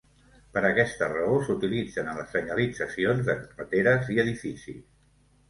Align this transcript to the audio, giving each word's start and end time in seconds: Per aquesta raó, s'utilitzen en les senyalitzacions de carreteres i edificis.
Per 0.53 0.61
aquesta 0.69 1.09
raó, 1.11 1.35
s'utilitzen 1.49 2.09
en 2.13 2.17
les 2.21 2.33
senyalitzacions 2.37 3.23
de 3.29 3.37
carreteres 3.43 4.11
i 4.17 4.21
edificis. 4.27 4.75